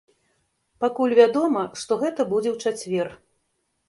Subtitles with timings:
[0.85, 3.13] Пакуль вядома, што гэта будзе ў чацвер.